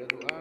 [0.00, 0.39] Gracias,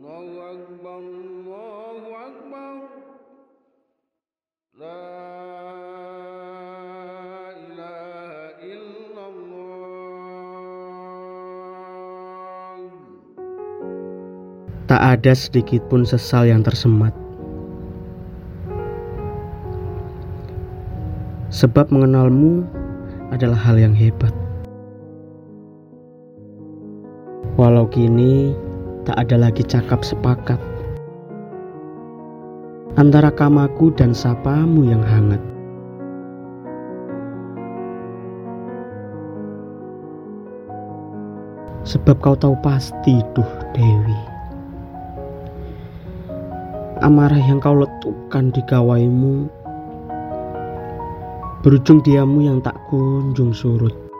[0.00, 2.74] الله أكبر الله أكبر
[4.74, 5.02] لا
[7.54, 9.66] إله إلا الله
[14.86, 17.10] Tak ada sedikit pun sesal yang tersemat.
[21.50, 22.62] Sebab mengenalmu
[23.34, 24.30] adalah hal yang hebat.
[27.58, 28.52] Walau kini
[29.11, 30.55] tak ada lagi cakap sepakat
[32.95, 35.43] antara kamaku dan sapamu yang hangat.
[41.83, 44.19] Sebab kau tahu pasti, duh Dewi.
[47.03, 49.49] Amarah yang kau letupkan di gawaimu
[51.65, 54.10] Berujung diamu yang tak kunjung surut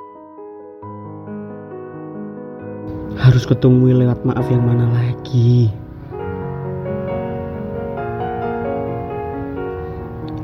[3.21, 5.69] Harus ketemui lewat maaf yang mana lagi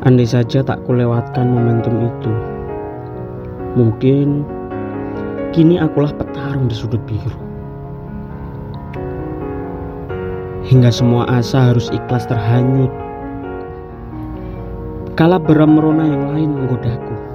[0.05, 2.33] Andai saja tak kulewatkan momentum itu
[3.73, 4.45] Mungkin
[5.49, 7.47] Kini akulah petarung di sudut biru
[10.67, 12.91] hingga semua asa harus ikhlas terhanyut.
[15.15, 17.26] Kala beram merona yang lain menggodaku.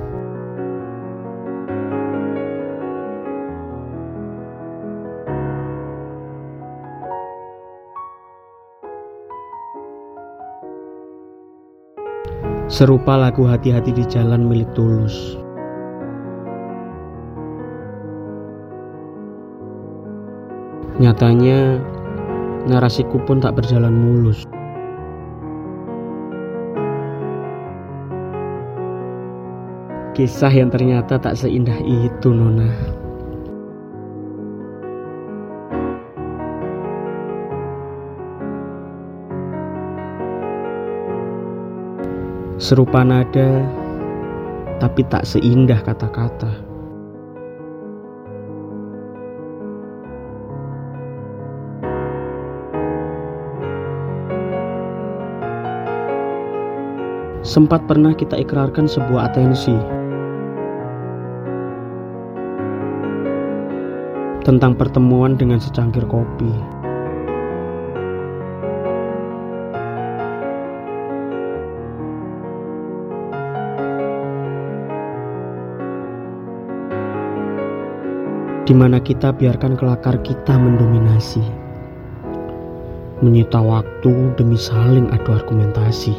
[12.73, 15.37] Serupa lagu hati-hati di jalan milik tulus.
[20.97, 21.77] Nyatanya,
[22.65, 24.49] narasiku pun tak berjalan mulus.
[30.17, 32.73] Kisah yang ternyata tak seindah itu, Nona.
[42.63, 43.67] Serupa nada,
[44.79, 46.47] tapi tak seindah kata-kata.
[57.43, 59.75] Sempat pernah kita ikrarkan sebuah atensi
[64.47, 66.82] tentang pertemuan dengan secangkir kopi.
[78.63, 81.43] Di mana kita biarkan kelakar kita mendominasi,
[83.19, 86.15] menyita waktu demi saling adu argumentasi.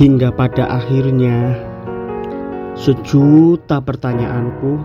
[0.00, 1.60] Hingga pada akhirnya
[2.72, 4.80] sejuta pertanyaanku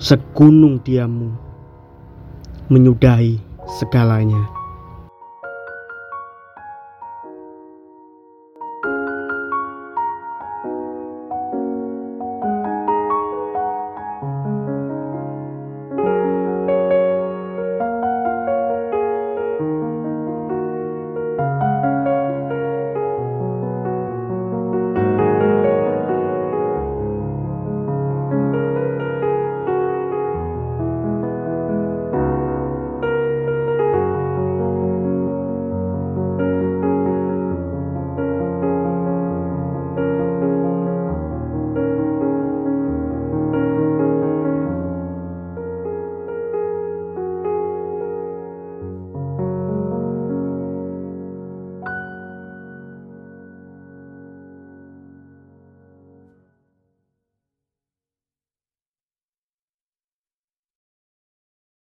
[0.00, 1.28] segunung diammu
[2.72, 3.36] menyudahi
[3.68, 4.57] segalanya.